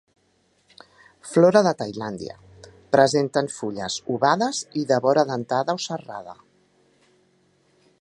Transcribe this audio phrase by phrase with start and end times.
[1.31, 2.37] Flora de Tailàndia.
[2.97, 6.39] Presenten fulles ovades i de vora dentada o serrada.